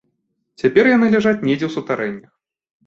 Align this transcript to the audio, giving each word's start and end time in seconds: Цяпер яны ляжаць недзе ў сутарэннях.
Цяпер 0.63 0.89
яны 0.95 1.11
ляжаць 1.17 1.37
недзе 1.47 1.61
ў 1.67 1.71
сутарэннях. 1.77 2.31